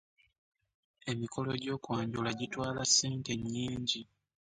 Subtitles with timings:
[1.11, 4.01] Emikolo gy'okwanjula gitwala ssente nnyingi.